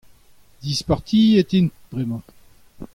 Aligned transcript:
dispartiet 0.63 1.49
int 1.59 1.73
bremañ. 1.91 2.21